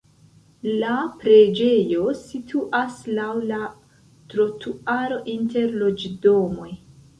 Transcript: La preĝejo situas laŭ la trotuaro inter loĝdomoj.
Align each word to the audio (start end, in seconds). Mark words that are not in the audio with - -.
La 0.83 0.93
preĝejo 1.23 2.07
situas 2.21 2.97
laŭ 3.19 3.29
la 3.53 3.61
trotuaro 4.35 5.23
inter 5.37 5.79
loĝdomoj. 5.85 6.69